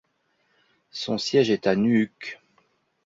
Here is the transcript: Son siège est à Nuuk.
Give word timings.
Son 0.89 1.19
siège 1.19 1.51
est 1.51 1.67
à 1.67 1.75
Nuuk. 1.75 2.39